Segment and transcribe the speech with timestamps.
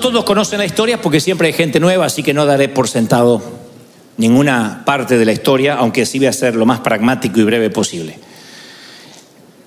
[0.00, 3.42] Todos conocen la historia porque siempre hay gente nueva, así que no daré por sentado
[4.16, 7.70] ninguna parte de la historia, aunque sí voy a ser lo más pragmático y breve
[7.70, 8.18] posible.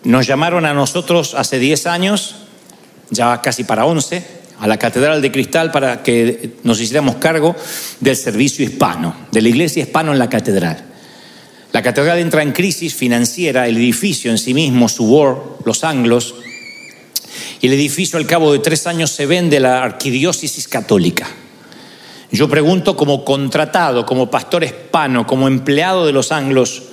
[0.04, 2.36] Nos llamaron a nosotros hace 10 años,
[3.10, 4.26] ya casi para 11,
[4.60, 7.56] a la Catedral de Cristal para que nos hiciéramos cargo
[8.00, 10.86] del servicio hispano, de la iglesia hispano en la catedral.
[11.72, 16.36] La catedral entra en crisis financiera, el edificio en sí mismo, su war, los anglos,
[17.62, 21.28] y el edificio al cabo de tres años se vende a la arquidiócesis católica.
[22.32, 26.84] Yo pregunto como contratado, como pastor hispano, como empleado de los anglos,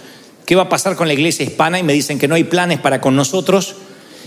[0.47, 1.79] ¿qué va a pasar con la iglesia hispana?
[1.79, 3.77] Y me dicen que no hay planes para con nosotros,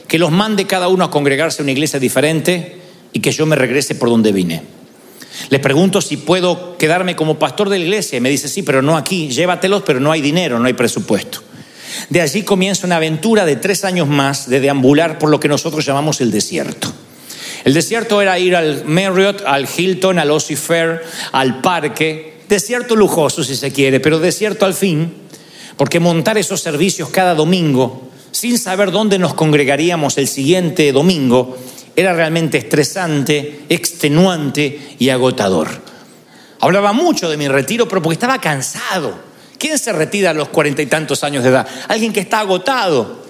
[0.08, 2.80] que los mande cada uno a congregarse a una iglesia diferente
[3.12, 4.62] y que yo me regrese por donde vine.
[5.50, 8.82] Les pregunto si puedo quedarme como pastor de la iglesia y me dice, sí, pero
[8.82, 11.42] no aquí, llévatelos, pero no hay dinero, no hay presupuesto.
[12.10, 15.86] De allí comienza una aventura de tres años más de deambular por lo que nosotros
[15.86, 16.92] llamamos el desierto.
[17.64, 21.02] El desierto era ir al Marriott, al Hilton, al Ossie Fair,
[21.32, 22.40] al parque.
[22.48, 25.14] Desierto lujoso si se quiere, pero desierto al fin,
[25.78, 31.58] porque montar esos servicios cada domingo, sin saber dónde nos congregaríamos el siguiente domingo,
[31.96, 35.68] era realmente estresante, extenuante y agotador.
[36.62, 39.29] Hablaba mucho de mi retiro, pero porque estaba cansado.
[39.60, 41.68] ¿Quién se retira a los cuarenta y tantos años de edad?
[41.90, 43.24] Alguien que está agotado.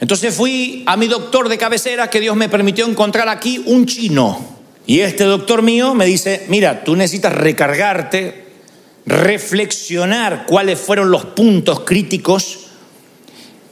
[0.00, 4.58] Entonces fui a mi doctor de cabecera que Dios me permitió encontrar aquí un chino.
[4.86, 8.46] Y este doctor mío me dice, mira, tú necesitas recargarte,
[9.04, 12.60] reflexionar cuáles fueron los puntos críticos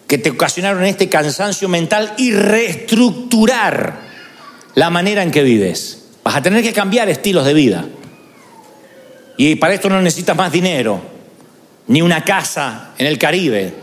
[0.06, 4.00] que te ocasionaron este cansancio mental y reestructurar
[4.74, 6.04] la manera en que vives.
[6.22, 7.86] Vas a tener que cambiar estilos de vida.
[9.38, 11.17] Y para esto no necesitas más dinero,
[11.88, 13.74] ni una casa en el Caribe.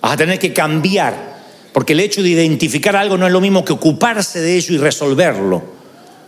[0.00, 1.42] Vas a tener que cambiar,
[1.72, 4.78] porque el hecho de identificar algo no es lo mismo que ocuparse de ello y
[4.78, 5.62] resolverlo.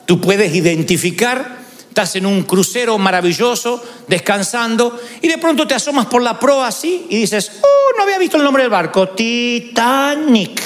[0.06, 1.58] Tú puedes identificar,
[1.88, 7.06] estás en un crucero maravilloso, descansando, y de pronto te asomas por la proa así
[7.08, 10.62] y dices, oh, no había visto el nombre del barco, Titanic.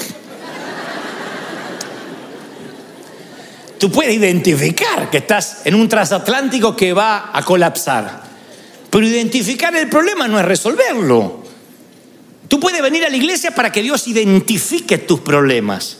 [3.78, 8.27] Tú puedes identificar que estás en un transatlántico que va a colapsar.
[8.90, 11.44] Pero identificar el problema no es resolverlo.
[12.48, 15.98] Tú puedes venir a la iglesia para que Dios identifique tus problemas.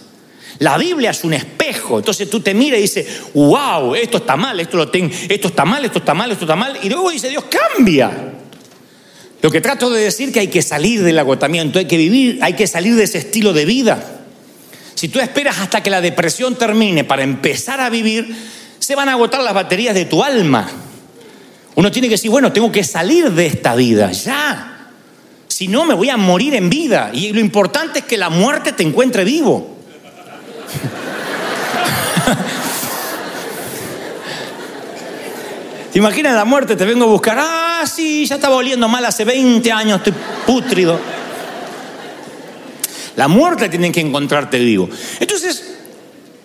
[0.61, 4.59] La Biblia es un espejo, entonces tú te miras y dices, wow, esto está mal,
[4.59, 7.29] esto, lo tengo, esto está mal, esto está mal, esto está mal, y luego dice
[7.29, 8.33] Dios, cambia.
[9.41, 12.41] Lo que trato de decir es que hay que salir del agotamiento, hay que vivir,
[12.43, 14.03] hay que salir de ese estilo de vida.
[14.95, 18.35] Si tú esperas hasta que la depresión termine para empezar a vivir,
[18.81, 20.69] se van a agotar las baterías de tu alma.
[21.79, 24.89] Uno tiene que decir, bueno, tengo que salir de esta vida, ya.
[25.47, 27.13] Si no, me voy a morir en vida.
[27.13, 29.77] Y lo importante es que la muerte te encuentre vivo.
[35.93, 36.75] ¿Te imaginas la muerte?
[36.75, 37.37] Te vengo a buscar.
[37.39, 40.15] Ah, sí, ya estaba oliendo mal hace 20 años, estoy
[40.45, 40.99] pútrido.
[43.15, 44.89] La muerte tiene que encontrarte vivo.
[45.21, 45.77] Entonces,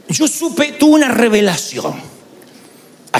[0.09, 2.12] yo supe, tuve una revelación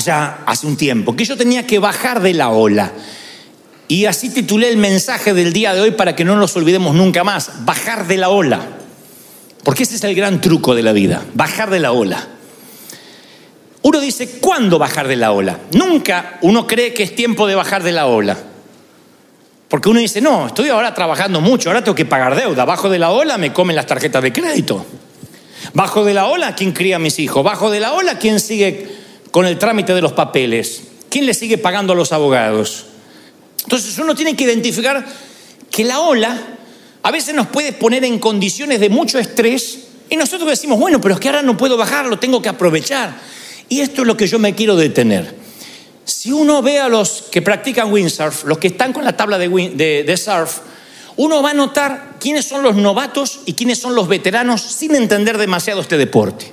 [0.03, 2.91] allá hace un tiempo, que yo tenía que bajar de la ola.
[3.87, 7.23] Y así titulé el mensaje del día de hoy para que no nos olvidemos nunca
[7.23, 8.61] más, bajar de la ola.
[9.63, 12.27] Porque ese es el gran truco de la vida, bajar de la ola.
[13.81, 15.59] Uno dice, ¿cuándo bajar de la ola?
[15.73, 18.37] Nunca uno cree que es tiempo de bajar de la ola.
[19.67, 22.63] Porque uno dice, no, estoy ahora trabajando mucho, ahora tengo que pagar deuda.
[22.65, 24.85] Bajo de la ola me comen las tarjetas de crédito.
[25.73, 27.43] Bajo de la ola, ¿quién cría a mis hijos?
[27.43, 28.92] Bajo de la ola, ¿quién sigue
[29.33, 30.83] con el trámite de los papeles?
[31.09, 32.85] ¿Quién le sigue pagando a los abogados?
[33.63, 35.03] Entonces uno tiene que identificar
[35.71, 36.39] que la ola
[37.01, 41.15] a veces nos puede poner en condiciones de mucho estrés y nosotros decimos, bueno, pero
[41.15, 43.15] es que ahora no puedo bajarlo, tengo que aprovechar.
[43.69, 45.33] Y esto es lo que yo me quiero detener.
[46.05, 49.49] Si uno ve a los que practican windsurf, los que están con la tabla de,
[50.05, 50.59] de surf,
[51.15, 55.39] uno va a notar quiénes son los novatos y quiénes son los veteranos sin entender
[55.39, 56.52] demasiado este deporte.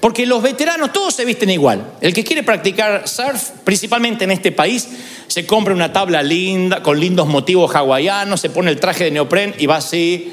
[0.00, 1.94] Porque los veteranos todos se visten igual.
[2.00, 4.86] El que quiere practicar surf, principalmente en este país,
[5.26, 9.54] se compra una tabla linda, con lindos motivos hawaianos, se pone el traje de neopren
[9.58, 10.32] y va así,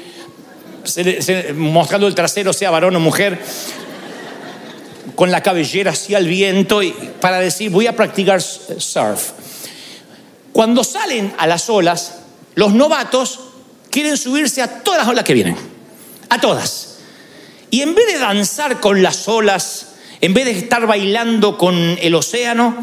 [0.84, 3.40] se- mostrando el trasero, sea varón o mujer,
[5.16, 9.30] con la cabellera así al viento, y, para decir, voy a practicar surf.
[10.52, 12.18] Cuando salen a las olas,
[12.54, 13.40] los novatos
[13.90, 15.56] quieren subirse a todas las olas que vienen.
[16.28, 16.85] A todas.
[17.76, 19.88] Y en vez de danzar con las olas,
[20.22, 22.74] en vez de estar bailando con el océano,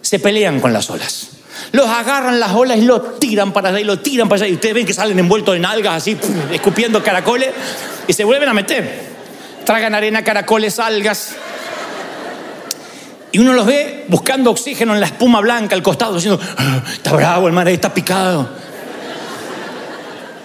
[0.00, 1.30] se pelean con las olas.
[1.72, 4.48] Los agarran las olas y los tiran para allá y los tiran para allá.
[4.48, 6.16] Y ustedes ven que salen envueltos en algas así,
[6.52, 7.48] escupiendo caracoles,
[8.06, 9.16] y se vuelven a meter.
[9.64, 11.34] Tragan arena, caracoles, algas.
[13.32, 17.14] Y uno los ve buscando oxígeno en la espuma blanca al costado, diciendo, "Ah, está
[17.14, 18.48] bravo el mar, ahí está picado.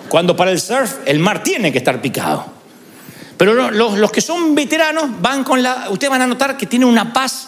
[0.10, 2.61] Cuando para el surf el mar tiene que estar picado.
[3.42, 5.88] Pero lo- los, los que son veteranos van con la.
[5.90, 7.48] Ustedes van a notar que tienen una paz,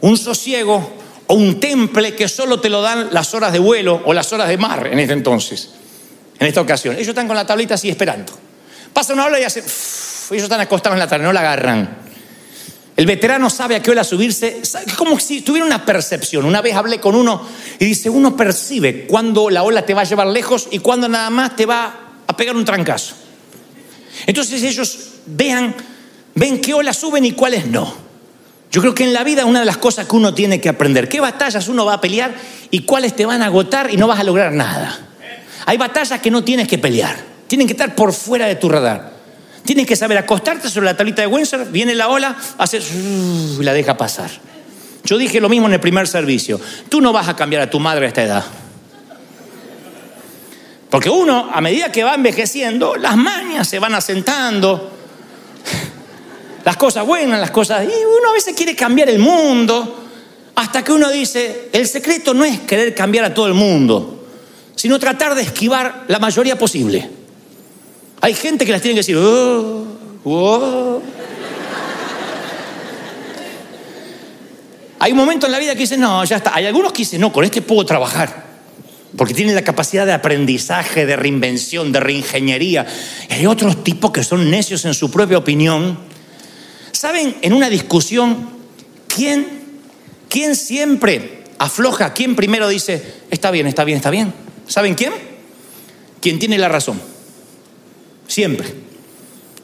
[0.00, 0.94] un sosiego
[1.28, 4.48] o un temple que solo te lo dan las horas de vuelo o las horas
[4.48, 5.70] de mar en este entonces,
[6.40, 6.96] en esta ocasión.
[6.96, 8.32] Ellos están con la tablita así esperando.
[8.92, 9.62] Pasa una ola y hacen.
[9.62, 11.98] Ellos están acostados en la tabla, no la agarran.
[12.96, 16.46] El veterano sabe a qué hora subirse, es como si tuviera una percepción.
[16.46, 17.46] Una vez hablé con uno
[17.78, 21.30] y dice, uno percibe cuándo la ola te va a llevar lejos y cuándo nada
[21.30, 21.94] más te va
[22.26, 23.14] a pegar un trancazo.
[24.26, 25.74] Entonces ellos vean,
[26.34, 27.92] ven qué olas suben y cuáles no.
[28.70, 31.08] Yo creo que en la vida una de las cosas que uno tiene que aprender,
[31.08, 32.34] qué batallas uno va a pelear
[32.70, 34.98] y cuáles te van a agotar y no vas a lograr nada.
[35.64, 37.16] Hay batallas que no tienes que pelear,
[37.46, 39.18] tienen que estar por fuera de tu radar.
[39.64, 43.74] Tienes que saber acostarte sobre la tablita de Windsor, viene la ola, haces y la
[43.74, 44.30] deja pasar.
[45.04, 46.60] Yo dije lo mismo en el primer servicio.
[46.88, 48.44] Tú no vas a cambiar a tu madre a esta edad.
[50.90, 54.97] Porque uno, a medida que va envejeciendo, las mañas se van asentando.
[56.68, 57.82] Las cosas buenas, las cosas...
[57.82, 60.04] Y uno a veces quiere cambiar el mundo.
[60.54, 64.26] Hasta que uno dice, el secreto no es querer cambiar a todo el mundo,
[64.76, 67.08] sino tratar de esquivar la mayoría posible.
[68.20, 69.86] Hay gente que las tiene que decir, "Oh,
[70.24, 71.02] oh".
[74.98, 76.54] Hay un momento en la vida que dicen, no, ya está.
[76.54, 78.44] Hay algunos que dicen, no, con este puedo trabajar.
[79.16, 82.86] Porque tienen la capacidad de aprendizaje, de reinvención, de reingeniería.
[83.30, 86.07] Y hay otros tipos que son necios en su propia opinión.
[86.98, 88.48] ¿Saben en una discusión
[89.06, 89.46] quién,
[90.28, 92.12] quién siempre afloja?
[92.12, 94.34] ¿Quién primero dice, está bien, está bien, está bien?
[94.66, 95.12] ¿Saben quién?
[96.20, 97.00] Quien tiene la razón.
[98.26, 98.66] Siempre.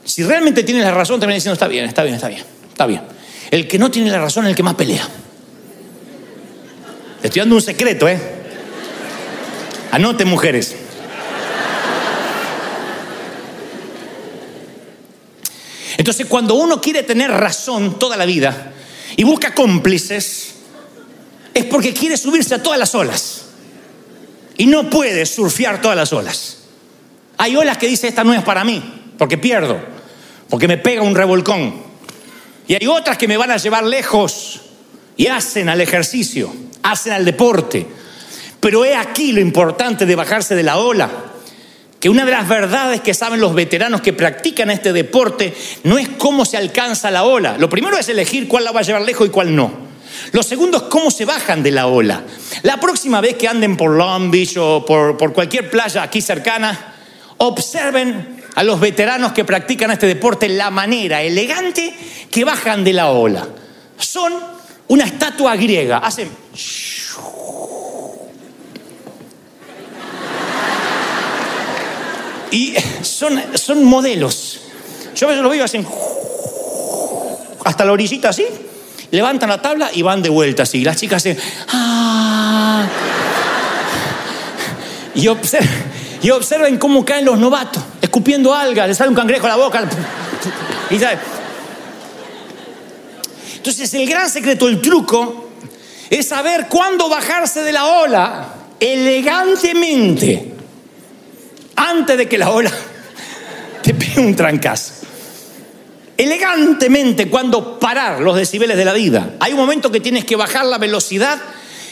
[0.05, 3.03] Si realmente tiene la razón, termina diciendo, está bien, está bien, está bien, está bien.
[3.51, 5.03] El que no tiene la razón es el que más pelea.
[7.21, 8.17] Le estoy dando un secreto, ¿eh?
[9.91, 10.77] Anoten, mujeres.
[15.97, 18.73] Entonces, cuando uno quiere tener razón toda la vida
[19.17, 20.55] y busca cómplices,
[21.53, 23.43] es porque quiere subirse a todas las olas.
[24.57, 26.59] Y no puede surfear todas las olas.
[27.37, 28.83] Hay olas que dice, esta no es para mí,
[29.19, 29.79] porque pierdo,
[30.49, 31.83] porque me pega un revolcón.
[32.67, 34.61] Y hay otras que me van a llevar lejos
[35.17, 37.87] y hacen al ejercicio, hacen al deporte.
[38.61, 41.11] Pero he aquí lo importante de bajarse de la ola,
[42.05, 46.07] que una de las verdades que saben los veteranos que practican este deporte no es
[46.19, 47.57] cómo se alcanza la ola.
[47.57, 49.73] Lo primero es elegir cuál la va a llevar lejos y cuál no.
[50.33, 52.23] Lo segundo es cómo se bajan de la ola.
[52.61, 56.95] La próxima vez que anden por Long Beach o por, por cualquier playa aquí cercana,
[57.39, 61.95] observen a los veteranos que practican este deporte la manera elegante
[62.31, 63.49] que bajan de la ola.
[63.97, 64.31] Son
[64.89, 66.29] una estatua griega, hacen...
[72.55, 74.61] Y son, son modelos.
[75.17, 75.85] Yo a los veo hacen
[77.65, 78.47] hasta la orillita así,
[79.11, 80.85] levantan la tabla y van de vuelta así.
[80.85, 81.37] Las chicas hacen...
[81.73, 82.87] "Ah".
[85.17, 89.57] Y, observen, y cómo caen los novatos, escupiendo algas, les sale un cangrejo a la
[89.57, 89.89] boca.
[90.91, 91.01] Y.
[93.57, 95.51] Entonces el gran secreto, el truco,
[96.09, 100.54] es saber cuándo bajarse de la ola elegantemente
[101.91, 102.73] antes de que la ola
[103.83, 105.05] te pegue un trancazo.
[106.17, 109.35] Elegantemente, cuando parar los decibeles de la vida.
[109.41, 111.41] Hay un momento que tienes que bajar la velocidad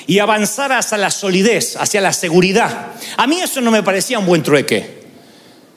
[0.07, 2.93] y avanzar hacia la solidez, hacia la seguridad.
[3.17, 5.03] A mí eso no me parecía un buen trueque.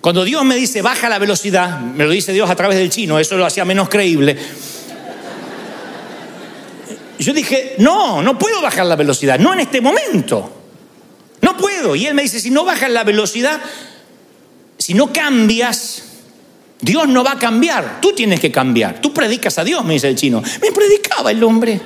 [0.01, 3.17] Cuando Dios me dice baja la velocidad, me lo dice Dios a través del chino,
[3.17, 4.37] eso lo hacía menos creíble.
[7.17, 10.51] Yo dije, no, no puedo bajar la velocidad, no en este momento.
[11.41, 11.95] No puedo.
[11.95, 13.59] Y él me dice, si no bajas la velocidad,
[14.77, 16.03] si no cambias,
[16.81, 17.99] Dios no va a cambiar.
[18.01, 19.01] Tú tienes que cambiar.
[19.01, 20.41] Tú predicas a Dios, me dice el chino.
[20.61, 21.79] Me predicaba el hombre.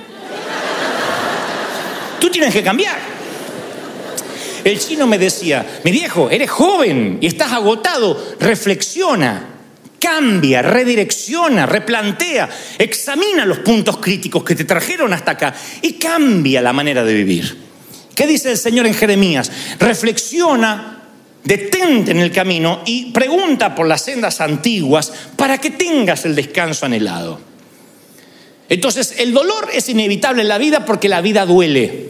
[2.20, 2.98] Tú tienes que cambiar.
[4.64, 9.48] El chino me decía, mi viejo, eres joven y estás agotado, reflexiona,
[10.00, 16.74] cambia, redirecciona, replantea, examina los puntos críticos que te trajeron hasta acá y cambia la
[16.74, 17.58] manera de vivir.
[18.14, 19.50] ¿Qué dice el Señor en Jeremías?
[19.80, 20.99] Reflexiona,
[21.44, 26.86] detente en el camino y pregunta por las sendas antiguas para que tengas el descanso
[26.86, 27.40] anhelado.
[28.70, 32.10] Entonces, el dolor es inevitable en la vida porque la vida duele.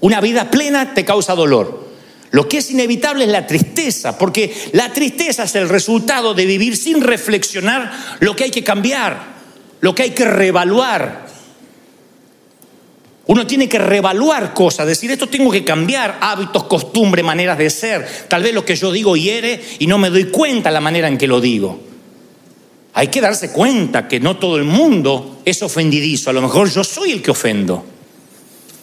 [0.00, 1.88] Una vida plena te causa dolor.
[2.30, 6.76] Lo que es inevitable es la tristeza, porque la tristeza es el resultado de vivir
[6.76, 9.34] sin reflexionar lo que hay que cambiar,
[9.80, 11.26] lo que hay que reevaluar.
[13.26, 18.06] Uno tiene que reevaluar cosas, decir, esto tengo que cambiar, hábitos, costumbres, maneras de ser.
[18.28, 21.16] Tal vez lo que yo digo hiere y no me doy cuenta la manera en
[21.16, 21.80] que lo digo.
[22.92, 26.84] Hay que darse cuenta que no todo el mundo es ofendidizo, a lo mejor yo
[26.84, 27.84] soy el que ofendo.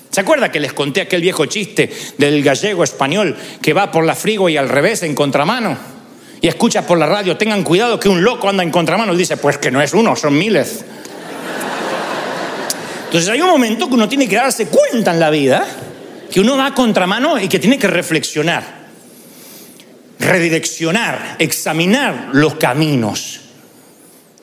[0.09, 4.15] ¿Se acuerda que les conté aquel viejo chiste del gallego español que va por la
[4.15, 5.77] frigo y al revés en contramano?
[6.41, 9.37] Y escucha por la radio, tengan cuidado que un loco anda en contramano y dice,
[9.37, 10.83] pues que no es uno, son miles.
[13.11, 15.67] Entonces hay un momento que uno tiene que darse cuenta en la vida
[16.31, 18.63] que uno va a contramano y que tiene que reflexionar,
[20.17, 23.41] redireccionar, examinar los caminos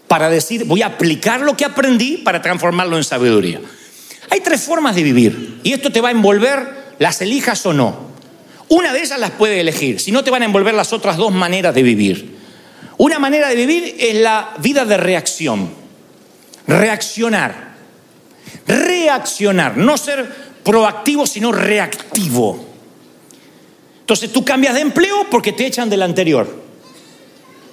[0.06, 3.58] para decir, voy a aplicar lo que aprendí para transformarlo en sabiduría.
[4.28, 8.08] Hay tres formas de vivir y esto te va a envolver, las elijas o no.
[8.68, 11.32] Una de ellas las puedes elegir, si no te van a envolver las otras dos
[11.32, 12.36] maneras de vivir.
[12.98, 15.70] Una manera de vivir es la vida de reacción,
[16.66, 17.67] reaccionar
[18.68, 20.30] reaccionar, no ser
[20.62, 22.64] proactivo, sino reactivo.
[24.00, 26.62] Entonces tú cambias de empleo porque te echan del anterior.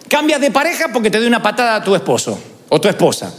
[0.10, 3.34] Cambias de pareja porque te dio una patada a tu esposo o tu esposa.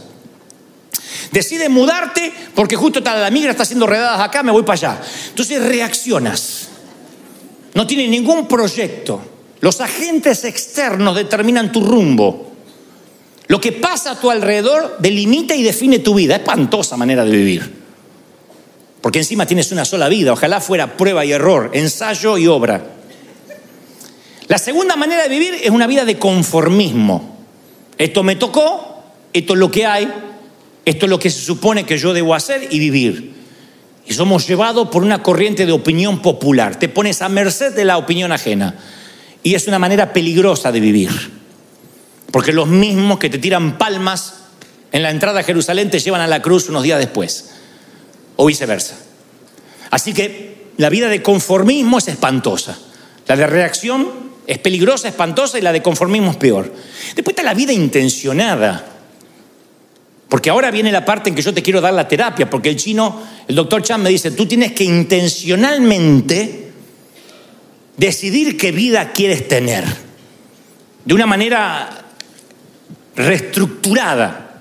[1.31, 5.01] Decides mudarte porque justo la migra está haciendo redadas acá, me voy para allá.
[5.29, 6.67] Entonces reaccionas.
[7.73, 9.21] No tienes ningún proyecto.
[9.59, 12.51] Los agentes externos determinan tu rumbo.
[13.47, 16.35] Lo que pasa a tu alrededor delimita y define tu vida.
[16.35, 17.73] Espantosa manera de vivir.
[19.01, 20.33] Porque encima tienes una sola vida.
[20.33, 22.85] Ojalá fuera prueba y error, ensayo y obra.
[24.47, 27.37] La segunda manera de vivir es una vida de conformismo.
[27.97, 30.11] Esto me tocó, esto es lo que hay,
[30.85, 33.33] esto es lo que se supone que yo debo hacer y vivir.
[34.05, 36.79] Y somos llevados por una corriente de opinión popular.
[36.79, 38.75] Te pones a merced de la opinión ajena.
[39.43, 41.09] Y es una manera peligrosa de vivir.
[42.31, 44.35] Porque los mismos que te tiran palmas
[44.91, 47.51] en la entrada a Jerusalén te llevan a la cruz unos días después.
[48.35, 48.95] O viceversa.
[49.89, 52.77] Así que la vida de conformismo es espantosa.
[53.27, 56.73] La de reacción es peligrosa, espantosa y la de conformismo es peor.
[57.15, 58.93] Después está la vida intencionada.
[60.29, 62.75] Porque ahora viene la parte en que yo te quiero dar la terapia, porque el
[62.75, 66.71] chino, el doctor Chan me dice, tú tienes que intencionalmente
[67.95, 69.85] decidir qué vida quieres tener.
[71.05, 72.06] De una manera
[73.17, 74.51] reestructurada,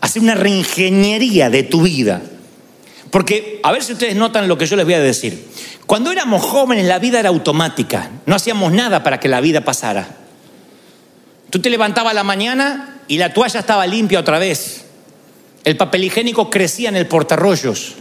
[0.00, 2.22] hacer una reingeniería de tu vida.
[3.10, 5.46] Porque, a ver si ustedes notan lo que yo les voy a decir.
[5.86, 10.08] Cuando éramos jóvenes la vida era automática, no hacíamos nada para que la vida pasara.
[11.50, 14.84] Tú te levantabas la mañana y la toalla estaba limpia otra vez.
[15.64, 17.94] El papel higiénico crecía en el portarrollos.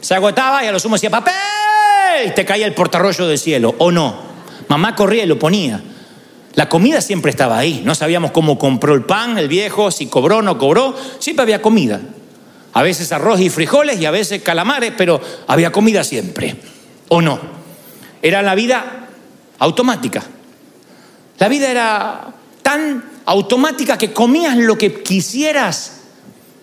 [0.00, 3.90] Se agotaba y a lo sumo decía, papel, te caía el portarrollo del cielo, o
[3.90, 4.16] no.
[4.68, 5.80] Mamá corría y lo ponía.
[6.56, 7.82] La comida siempre estaba ahí.
[7.84, 10.96] No sabíamos cómo compró el pan el viejo, si cobró o no cobró.
[11.18, 12.00] Siempre había comida.
[12.72, 16.56] A veces arroz y frijoles y a veces calamares, pero había comida siempre.
[17.08, 17.38] ¿O no?
[18.22, 19.08] Era la vida
[19.58, 20.22] automática.
[21.38, 26.00] La vida era tan automática que comías lo que quisieras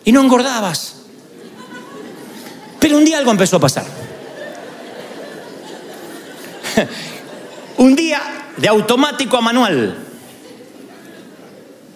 [0.03, 1.03] y no engordabas.
[2.79, 3.85] Pero un día algo empezó a pasar.
[7.77, 9.97] un día de automático a manual.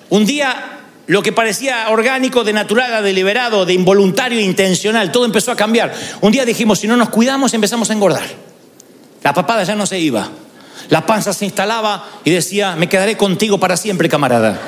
[0.09, 5.51] Un día lo que parecía orgánico, de natural a deliberado, de involuntario intencional, todo empezó
[5.51, 5.93] a cambiar.
[6.21, 8.25] Un día dijimos, si no nos cuidamos, empezamos a engordar.
[9.23, 10.29] La papada ya no se iba.
[10.89, 14.59] La panza se instalaba y decía, me quedaré contigo para siempre, camarada.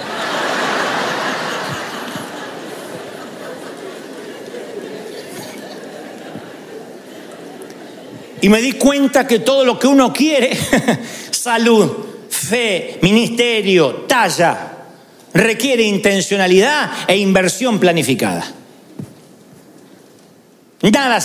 [8.42, 10.58] Y me di cuenta que todo lo que uno quiere,
[11.32, 11.92] salud,
[12.30, 14.72] fe, ministerio, talla,
[15.34, 18.56] requiere intencionalidad e inversión planificada.
[20.82, 21.20] Nada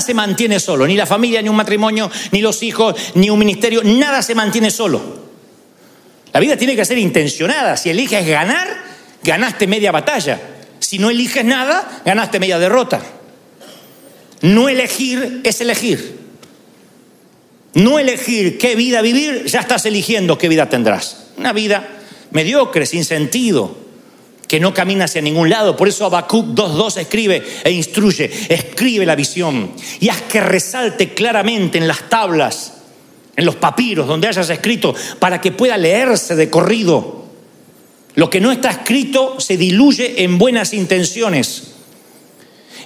[0.00, 3.82] se, mantiene solo, ni la familia, ni un matrimonio, ni los hijos, ni un ministerio,
[3.82, 5.24] nada se mantiene solo.
[6.32, 7.76] La vida tiene que ser intencionada.
[7.76, 8.68] Si eliges ganar,
[9.22, 10.40] ganaste media batalla.
[10.78, 13.00] Si no eliges nada, ganaste media derrota.
[14.42, 16.23] No elegir es elegir.
[17.74, 21.26] No elegir qué vida vivir, ya estás eligiendo qué vida tendrás.
[21.36, 21.88] Una vida
[22.30, 23.76] mediocre, sin sentido,
[24.46, 25.76] que no camina hacia ningún lado.
[25.76, 31.78] Por eso Habacuc 2.2 escribe e instruye, escribe la visión y haz que resalte claramente
[31.78, 32.74] en las tablas,
[33.36, 37.24] en los papiros donde hayas escrito, para que pueda leerse de corrido.
[38.14, 41.72] Lo que no está escrito se diluye en buenas intenciones.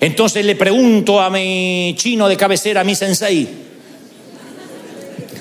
[0.00, 3.67] Entonces le pregunto a mi chino de cabecera, a mi sensei,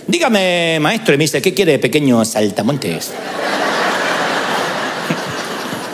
[0.07, 3.11] dígame maestro, y me dice, ¿qué quiere pequeño saltamontes?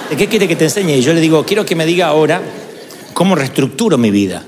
[0.09, 0.97] ¿De qué quiere que te enseñe?
[0.97, 2.41] Y yo le digo, quiero que me diga ahora
[3.13, 4.45] cómo reestructuro mi vida.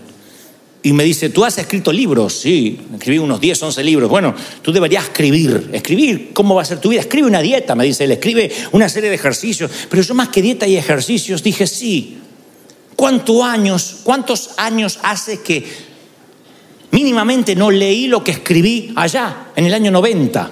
[0.84, 4.08] Y me dice, tú has escrito libros, sí, escribí unos 10, 11 libros.
[4.08, 7.02] Bueno, tú deberías escribir, escribir cómo va a ser tu vida.
[7.02, 9.72] Escribe una dieta, me dice él, escribe una serie de ejercicios.
[9.90, 12.20] Pero yo más que dieta y ejercicios dije, sí.
[12.96, 15.66] ¿Cuántos años, cuántos años hace que
[16.96, 20.50] mínimamente no leí lo que escribí allá, en el año 90?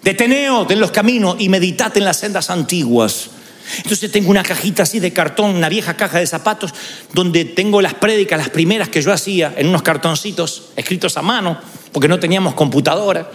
[0.00, 3.30] Deteneos de los caminos y meditate en las sendas antiguas.
[3.78, 6.72] Entonces tengo una cajita así de cartón, una vieja caja de zapatos,
[7.12, 11.58] donde tengo las prédicas, las primeras que yo hacía, en unos cartoncitos escritos a mano,
[11.90, 13.28] porque no teníamos computadora.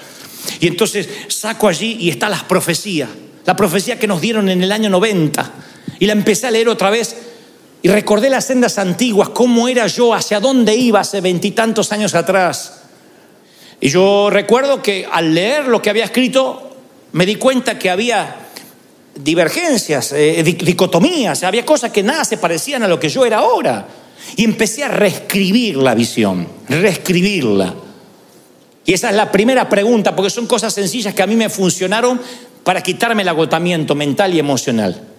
[0.61, 3.09] Y entonces saco allí y está las profecías,
[3.45, 5.51] la profecía que nos dieron en el año 90.
[5.99, 7.24] Y la empecé a leer otra vez
[7.85, 12.81] y recordé las sendas antiguas, cómo era yo, hacia dónde iba hace veintitantos años atrás.
[13.79, 16.77] Y yo recuerdo que al leer lo que había escrito,
[17.11, 18.37] me di cuenta que había
[19.13, 23.85] divergencias, eh, dicotomías, había cosas que nada se parecían a lo que yo era ahora.
[24.35, 27.71] Y empecé a reescribir la visión, reescribirla.
[28.83, 32.19] Y esa es la primera pregunta, porque son cosas sencillas que a mí me funcionaron
[32.63, 35.14] para quitarme el agotamiento mental y emocional.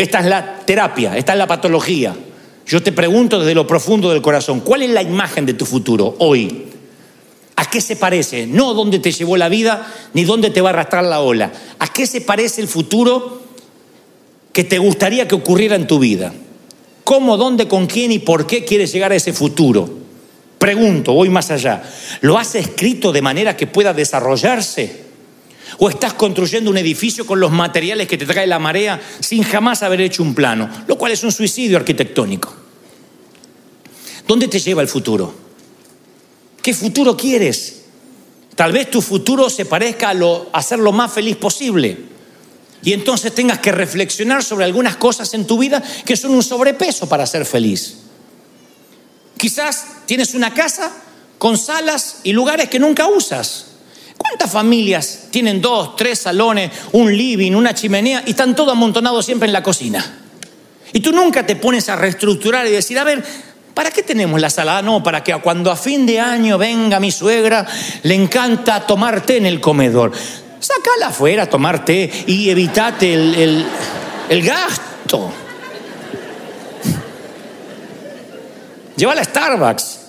[0.00, 2.16] Esta es la terapia, esta es la patología.
[2.66, 6.16] Yo te pregunto desde lo profundo del corazón, ¿cuál es la imagen de tu futuro
[6.20, 6.68] hoy?
[7.56, 8.46] ¿A qué se parece?
[8.46, 11.52] No dónde te llevó la vida ni dónde te va a arrastrar la ola.
[11.78, 13.42] ¿A qué se parece el futuro
[14.54, 16.32] que te gustaría que ocurriera en tu vida?
[17.04, 19.86] ¿Cómo, dónde, con quién y por qué quieres llegar a ese futuro?
[20.58, 21.82] Pregunto, voy más allá.
[22.22, 25.09] ¿Lo has escrito de manera que pueda desarrollarse?
[25.78, 29.82] ¿O estás construyendo un edificio con los materiales que te trae la marea sin jamás
[29.82, 30.68] haber hecho un plano?
[30.86, 32.54] Lo cual es un suicidio arquitectónico.
[34.26, 35.34] ¿Dónde te lleva el futuro?
[36.62, 37.80] ¿Qué futuro quieres?
[38.54, 41.96] Tal vez tu futuro se parezca a, lo, ser lo más feliz posible.
[42.82, 47.08] Y entonces tengas que reflexionar sobre algunas cosas en tu vida que son un sobrepeso
[47.08, 47.96] para ser feliz.
[49.36, 50.92] Quizás tienes una casa
[51.38, 53.69] con salas y lugares que nunca usas.
[54.20, 59.46] ¿Cuántas familias tienen dos, tres salones, un living, una chimenea y están todos amontonados siempre
[59.46, 60.04] en la cocina?
[60.92, 63.24] Y tú nunca te pones a reestructurar y decir, a ver,
[63.72, 64.82] ¿Para qué tenemos la sala?
[64.82, 67.66] No, para que cuando a fin de año venga mi suegra,
[68.02, 70.12] le encanta tomar té en el comedor.
[70.58, 73.64] Sácala afuera a tomar té y evitate el,
[74.28, 75.32] el gasto.
[78.96, 80.00] Llévala a Starbucks.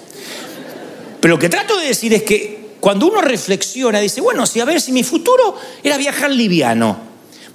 [1.21, 4.65] Pero lo que trato de decir es que cuando uno reflexiona, dice, bueno, si a
[4.65, 6.98] ver si mi futuro era viajar liviano,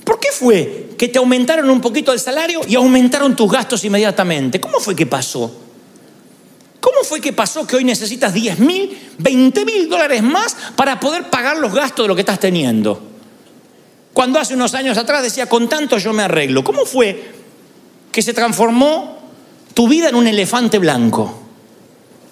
[0.05, 4.61] ¿por qué fue que te aumentaron un poquito el salario y aumentaron tus gastos inmediatamente?
[4.61, 5.53] ¿Cómo fue que pasó?
[6.81, 11.29] ¿Cómo fue que pasó que hoy necesitas 10 mil, 20 mil dólares más para poder
[11.29, 13.03] pagar los gastos de lo que estás teniendo?
[14.13, 16.63] Cuando hace unos años atrás decía, con tanto yo me arreglo.
[16.63, 17.33] ¿Cómo fue
[18.13, 19.19] que se transformó
[19.75, 21.46] tu vida en un elefante blanco?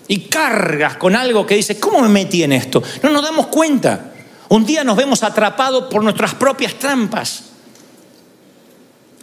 [0.07, 2.83] Y cargas con algo que dice, ¿cómo me metí en esto?
[3.03, 4.13] No nos damos cuenta.
[4.49, 7.45] Un día nos vemos atrapados por nuestras propias trampas.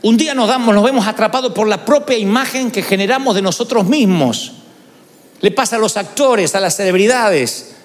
[0.01, 3.85] Un día nos, damos, nos vemos atrapados por la propia imagen que generamos de nosotros
[3.85, 4.53] mismos.
[5.41, 7.75] Le pasa a los actores, a las celebridades,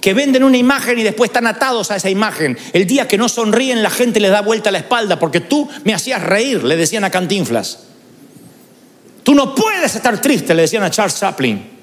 [0.00, 2.56] que venden una imagen y después están atados a esa imagen.
[2.72, 5.92] El día que no sonríen, la gente les da vuelta la espalda porque tú me
[5.92, 7.80] hacías reír, le decían a Cantinflas.
[9.22, 11.77] Tú no puedes estar triste, le decían a Charles Chaplin,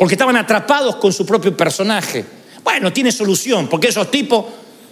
[0.00, 2.24] porque estaban atrapados con su propio personaje.
[2.64, 4.46] Bueno, tiene solución, porque esos tipos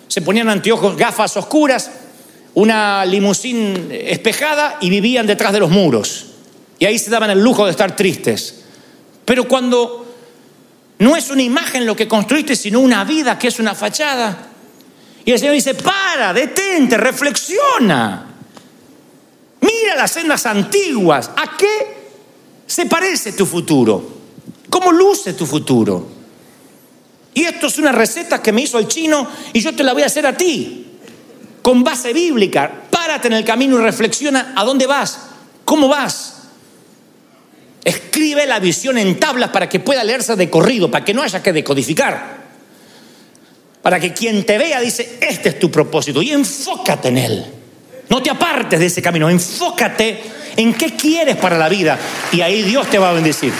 [0.06, 1.90] se ponían anteojos, gafas oscuras,
[2.52, 6.26] una limusín espejada y vivían detrás de los muros.
[6.78, 8.64] Y ahí se daban el lujo de estar tristes.
[9.24, 10.04] Pero cuando
[10.98, 14.48] No es una imagen lo que construiste, sino una vida que es una fachada.
[15.24, 18.26] Y el Señor dice, para, detente, reflexiona.
[19.62, 21.30] Mira las sendas antiguas.
[21.34, 21.96] ¿A qué
[22.66, 24.17] se parece tu futuro?
[24.70, 26.06] ¿Cómo luce tu futuro?
[27.34, 30.02] Y esto es una receta que me hizo el chino y yo te la voy
[30.02, 30.86] a hacer a ti.
[31.62, 32.84] Con base bíblica.
[32.90, 35.18] Párate en el camino y reflexiona a dónde vas,
[35.64, 36.34] cómo vas.
[37.84, 41.42] Escribe la visión en tablas para que pueda leerse de corrido, para que no haya
[41.42, 42.38] que decodificar.
[43.82, 47.46] Para que quien te vea dice, este es tu propósito y enfócate en él.
[48.08, 50.20] No te apartes de ese camino, enfócate
[50.58, 51.96] en qué quieres para la vida
[52.32, 53.52] y ahí Dios te va a bendecir.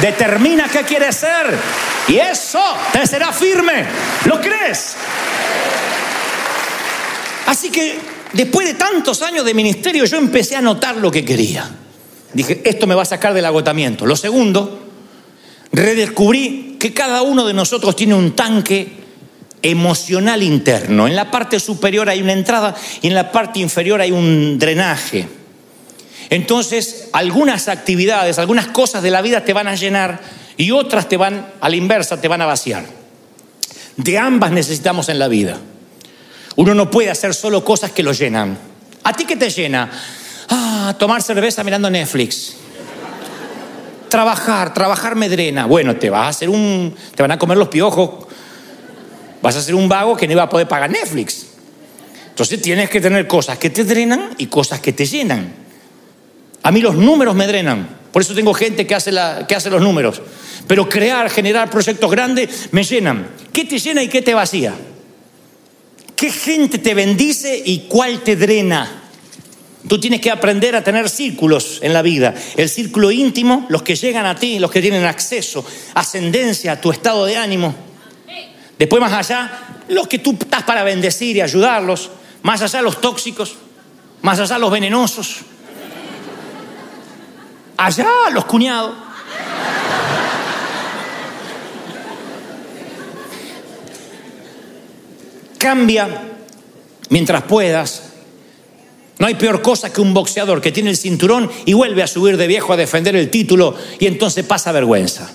[0.00, 1.58] Determina qué quieres ser
[2.06, 2.62] y eso
[2.92, 3.86] te será firme.
[4.26, 4.94] ¿Lo crees?
[7.46, 7.98] Así que
[8.34, 11.68] después de tantos años de ministerio yo empecé a notar lo que quería.
[12.34, 14.04] Dije, esto me va a sacar del agotamiento.
[14.04, 14.88] Lo segundo,
[15.72, 18.88] redescubrí que cada uno de nosotros tiene un tanque
[19.62, 21.06] emocional interno.
[21.06, 25.41] En la parte superior hay una entrada y en la parte inferior hay un drenaje.
[26.32, 30.18] Entonces, algunas actividades, algunas cosas de la vida te van a llenar
[30.56, 32.86] y otras te van, a la inversa, te van a vaciar.
[33.98, 35.58] De ambas necesitamos en la vida.
[36.56, 38.56] Uno no puede hacer solo cosas que lo llenan.
[39.04, 39.90] ¿A ti qué te llena?
[40.48, 42.54] Ah, tomar cerveza mirando Netflix.
[44.08, 45.66] Trabajar, trabajar medrena.
[45.66, 46.94] Bueno, te vas a hacer un.
[47.14, 48.26] te van a comer los piojos.
[49.42, 51.44] Vas a ser un vago que no va a poder pagar Netflix.
[52.30, 55.61] Entonces tienes que tener cosas que te drenan y cosas que te llenan.
[56.62, 58.02] A mí los números me drenan.
[58.12, 60.20] Por eso tengo gente que hace, los números.
[60.66, 63.28] Pero crear, generar proyectos grandes me llenan.
[63.52, 64.74] ¿Qué te llena y qué te vacía?
[66.14, 69.02] ¿Qué gente te bendice y cuál te drena?
[69.88, 72.34] Tú tienes que aprender a tener círculos en la vida.
[72.56, 76.92] El círculo íntimo, los que llegan a ti, los que tienen acceso, ascendencia a tu
[76.92, 77.74] estado de ánimo.
[78.78, 82.10] Después más allá, los que tú estás para bendecir y ayudarlos.
[82.42, 83.56] Más allá los tóxicos,
[84.20, 85.38] más allá los venenosos.
[87.84, 88.94] Allá los cuñados.
[95.58, 96.08] Cambia
[97.08, 98.12] mientras puedas
[99.18, 102.36] no hay peor cosa que un boxeador que tiene el cinturón y vuelve a subir
[102.36, 105.32] de viejo a defender el título y entonces pasa vergüenza.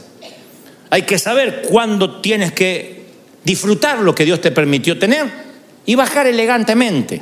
[0.89, 3.07] Hay que saber cuándo tienes que
[3.43, 5.29] disfrutar lo que Dios te permitió tener
[5.85, 7.21] y bajar elegantemente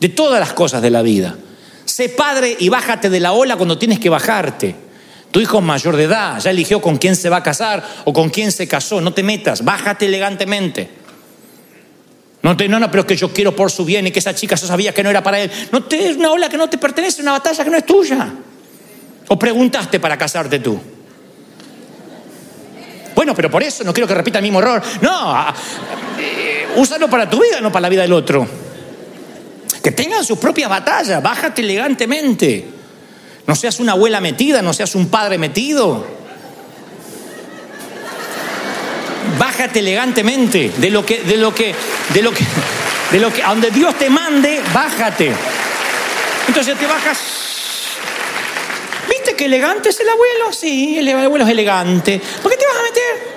[0.00, 1.36] de todas las cosas de la vida.
[1.94, 4.74] Sé padre y bájate de la ola cuando tienes que bajarte.
[5.30, 8.12] Tu hijo es mayor de edad, ya eligió con quién se va a casar o
[8.12, 9.00] con quién se casó.
[9.00, 10.90] No te metas, bájate elegantemente.
[12.42, 14.34] No, te, no, no, pero es que yo quiero por su bien y que esa
[14.34, 15.48] chica se sabía que no era para él.
[15.70, 18.28] No te, es una ola que no te pertenece, una batalla que no es tuya.
[19.28, 20.80] O preguntaste para casarte tú.
[23.14, 24.82] Bueno, pero por eso no quiero que repita el mismo error.
[25.00, 25.46] No,
[26.18, 28.63] eh, úsalo para tu vida, no para la vida del otro.
[29.84, 32.66] Que tengan sus propias batallas, bájate elegantemente.
[33.46, 36.04] No seas una abuela metida, no seas un padre metido.
[39.38, 41.74] bájate elegantemente de lo que, de lo que,
[42.12, 42.44] de lo que,
[43.10, 45.32] de lo que, a donde Dios te mande, bájate.
[46.48, 47.18] Entonces te bajas.
[49.08, 50.52] ¿Viste que elegante es el abuelo?
[50.52, 52.20] Sí, el abuelo es elegante.
[52.42, 53.34] ¿Por qué te vas a meter?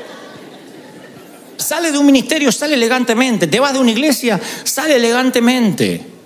[1.58, 3.48] Sale de un ministerio, sale elegantemente.
[3.48, 6.17] Te vas de una iglesia, sale elegantemente.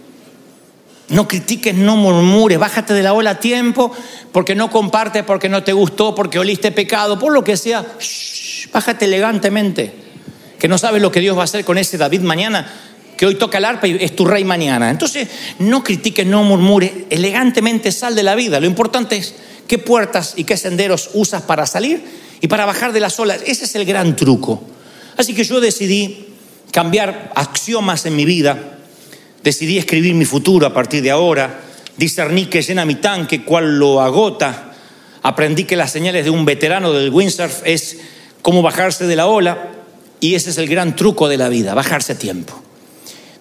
[1.12, 3.92] No critiques, no murmures, bájate de la ola a tiempo
[4.32, 7.86] porque no compartes, porque no te gustó, porque oliste pecado, por lo que sea.
[8.72, 9.94] Bájate elegantemente,
[10.58, 12.72] que no sabes lo que Dios va a hacer con ese David mañana,
[13.18, 14.90] que hoy toca el arpa y es tu rey mañana.
[14.90, 15.28] Entonces,
[15.60, 18.60] no critiques, no murmures, elegantemente sal de la vida.
[18.60, 19.36] Lo importante es
[19.68, 22.04] qué puertas y qué senderos usas para salir
[22.40, 23.42] y para bajar de las olas.
[23.46, 24.64] Ese es el gran truco.
[25.18, 26.28] Así que yo decidí
[26.72, 28.80] cambiar axiomas en mi vida,
[29.44, 31.62] decidí escribir mi futuro a partir de ahora,
[31.98, 34.74] discerní que llena mi tanque, cuál lo agota,
[35.22, 37.98] aprendí que las señales de un veterano del windsurf es
[38.42, 39.72] cómo bajarse de la ola,
[40.20, 42.62] y ese es el gran truco de la vida, bajarse a tiempo.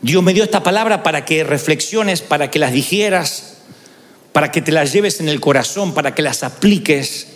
[0.03, 3.59] Dios me dio esta palabra para que reflexiones, para que las digieras,
[4.33, 7.27] para que te las lleves en el corazón, para que las apliques.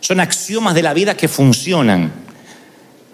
[0.00, 2.12] Son axiomas de la vida que funcionan.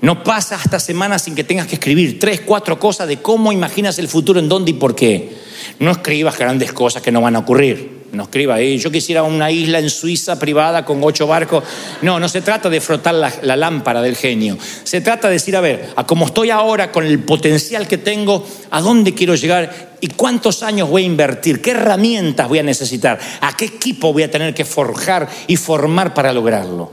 [0.01, 3.99] No pasa hasta semanas sin que tengas que escribir tres, cuatro cosas de cómo imaginas
[3.99, 5.37] el futuro, en dónde y por qué.
[5.81, 9.51] No escribas grandes cosas que no van a ocurrir no escriba ahí, yo quisiera una
[9.51, 11.65] isla en Suiza privada con ocho barcos.
[12.03, 14.57] No, no se trata de frotar la, lámpara del genio.
[14.85, 18.47] Se trata de decir, a ver, a cómo estoy ahora, con el potencial que tengo,
[18.71, 23.19] a dónde quiero llegar y cuántos años voy a invertir, qué herramientas voy a necesitar,
[23.41, 26.93] a qué equipo voy a tener que forjar y formar para lograrlo.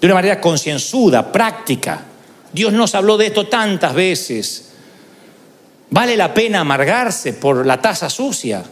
[0.00, 2.06] de una manera concienzuda, práctica.
[2.52, 4.72] Dios nos habló de esto tantas veces.
[5.90, 8.62] ¿Vale la pena amargarse por la taza sucia?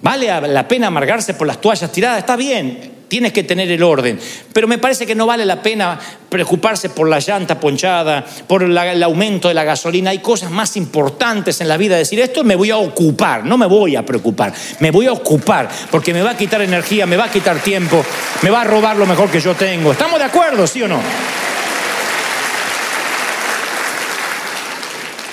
[0.00, 2.20] ¿Vale la pena amargarse por las toallas tiradas?
[2.20, 4.20] Está bien, tienes que tener el orden.
[4.52, 9.02] Pero me parece que no vale la pena preocuparse por la llanta ponchada, por el
[9.02, 10.10] aumento de la gasolina.
[10.10, 11.96] Hay cosas más importantes en la vida.
[11.96, 15.68] Decir, esto me voy a ocupar, no me voy a preocupar, me voy a ocupar
[15.90, 18.04] porque me va a quitar energía, me va a quitar tiempo,
[18.42, 19.90] me va a robar lo mejor que yo tengo.
[19.90, 21.00] ¿Estamos de acuerdo, sí o no?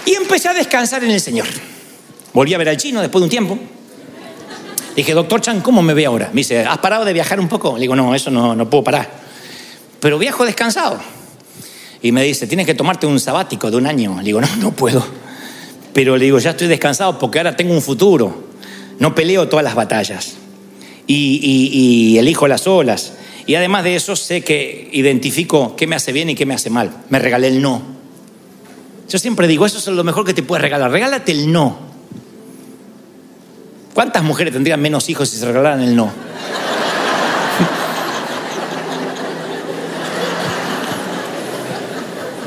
[0.06, 1.48] Y empecé a descansar en el Señor.
[2.34, 3.58] Volví a ver al chino después de un tiempo.
[4.96, 6.30] Dije, doctor Chan, ¿cómo me ve ahora?
[6.32, 7.76] Me dice, ¿has parado de viajar un poco?
[7.76, 9.10] Le digo, no, eso no, no puedo parar.
[10.00, 11.00] Pero viajo descansado.
[12.02, 14.16] Y me dice, tienes que tomarte un sabático de un año.
[14.18, 15.06] Le digo, no, no puedo.
[15.92, 18.46] Pero le digo, ya estoy descansado porque ahora tengo un futuro.
[19.00, 20.36] No peleo todas las batallas.
[21.08, 23.14] Y, y, y elijo las olas.
[23.48, 26.70] Y además de eso, sé que identifico qué me hace bien y qué me hace
[26.70, 27.04] mal.
[27.10, 27.95] Me regalé el no.
[29.08, 30.92] Yo siempre digo, eso es lo mejor que te puedes regalar.
[30.92, 31.78] Regálate el no.
[33.94, 36.12] ¿Cuántas mujeres tendrían menos hijos si se regalaran el no?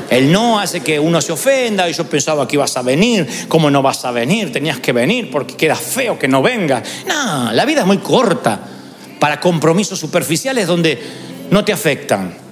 [0.09, 3.69] El no hace que uno se ofenda y yo pensaba que ibas a venir, ¿cómo
[3.69, 4.51] no vas a venir?
[4.51, 6.83] Tenías que venir porque queda feo que no vengas.
[7.05, 8.59] No, la vida es muy corta
[9.19, 10.99] para compromisos superficiales donde
[11.51, 12.48] no te afectan.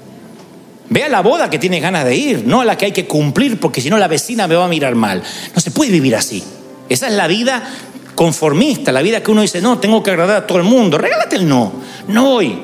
[0.90, 3.06] Ve a la boda que tienes ganas de ir, no a la que hay que
[3.06, 5.22] cumplir porque si no la vecina me va a mirar mal.
[5.54, 6.44] No se puede vivir así.
[6.88, 7.62] Esa es la vida
[8.16, 10.98] conformista, la vida que uno dice, no, tengo que agradar a todo el mundo.
[10.98, 11.74] Regálate el no,
[12.08, 12.60] no voy.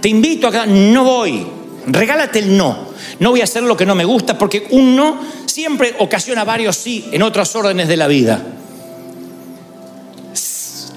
[0.00, 1.46] Te invito acá, no voy.
[1.86, 2.88] Regálate el no.
[3.20, 6.76] No voy a hacer lo que no me gusta porque un no siempre ocasiona varios
[6.76, 8.57] sí en otras órdenes de la vida.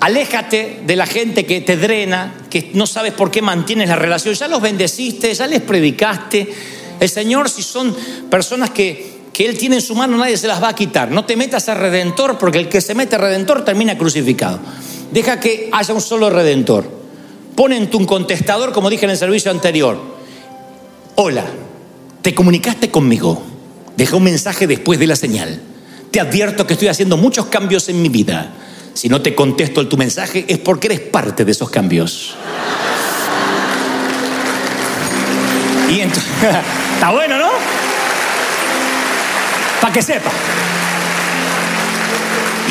[0.01, 4.33] Aléjate de la gente que te drena, que no sabes por qué mantienes la relación.
[4.33, 6.51] Ya los bendeciste, ya les predicaste.
[6.99, 7.95] El Señor, si son
[8.27, 11.11] personas que, que Él tiene en su mano, nadie se las va a quitar.
[11.11, 14.59] No te metas a redentor, porque el que se mete a redentor termina crucificado.
[15.11, 16.89] Deja que haya un solo redentor.
[17.55, 20.01] Pon en tu contestador, como dije en el servicio anterior.
[21.13, 21.45] Hola,
[22.23, 23.43] te comunicaste conmigo.
[23.95, 25.61] Deja un mensaje después de la señal.
[26.09, 28.51] Te advierto que estoy haciendo muchos cambios en mi vida.
[28.93, 32.35] Si no te contesto tu mensaje es porque eres parte de esos cambios.
[35.89, 36.31] Y entonces,
[36.93, 37.49] está bueno, ¿no?
[39.81, 40.31] Para que sepa.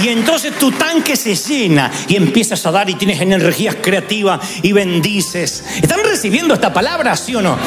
[0.02, 4.72] Y entonces tu tanque se llena y empiezas a dar y tienes energías creativas y
[4.72, 5.62] bendices.
[5.83, 7.59] ¿Están recibiendo esta palabra, sí o no?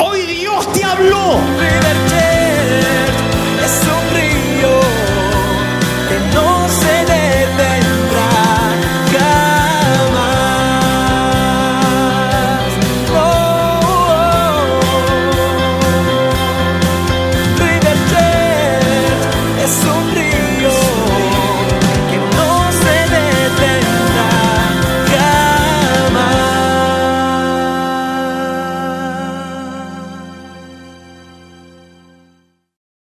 [0.00, 1.38] Hoy Dios te habló.